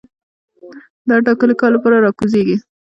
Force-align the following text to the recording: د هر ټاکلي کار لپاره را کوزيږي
د 1.05 1.09
هر 1.15 1.21
ټاکلي 1.27 1.55
کار 1.59 1.71
لپاره 1.75 1.97
را 2.05 2.11
کوزيږي 2.19 2.55